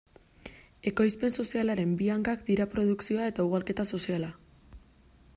[0.91, 4.31] Ekoizpen sozialaren bi hankak dira produkzioa eta ugalketa soziala.